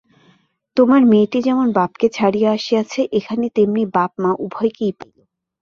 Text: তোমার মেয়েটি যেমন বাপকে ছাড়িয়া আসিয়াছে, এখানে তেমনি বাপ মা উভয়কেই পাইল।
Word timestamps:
তোমার 0.77 1.01
মেয়েটি 1.05 1.39
যেমন 1.41 1.67
বাপকে 1.71 2.07
ছাড়িয়া 2.09 2.49
আসিয়াছে, 2.53 3.01
এখানে 3.11 3.45
তেমনি 3.55 3.83
বাপ 3.95 4.11
মা 4.23 4.31
উভয়কেই 4.45 4.93
পাইল। 4.99 5.17